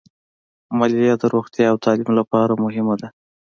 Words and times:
مالیه 0.77 1.15
د 1.21 1.23
روغتیا 1.33 1.65
او 1.71 1.77
تعلیم 1.85 2.11
لپاره 2.19 2.53
مهمه 2.63 2.95
ده. 3.01 3.07